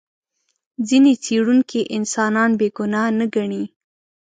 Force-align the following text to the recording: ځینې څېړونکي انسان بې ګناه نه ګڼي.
ځینې 0.87 1.13
څېړونکي 1.23 1.81
انسان 1.97 2.49
بې 2.59 2.67
ګناه 2.77 3.09
نه 3.19 3.25
ګڼي. 3.35 3.63